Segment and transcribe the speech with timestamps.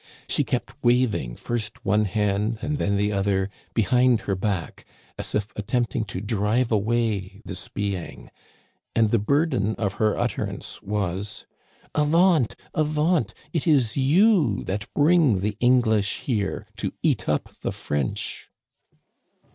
[0.27, 4.83] She kept waving first one hand and then the other behind her back,
[5.19, 8.31] as if attempting to drive away this being,
[8.95, 11.45] and the burden of her utterance was:"
[11.93, 13.35] Avaunt, avaunt!
[13.53, 18.49] it is you that bring the English here to eat up the French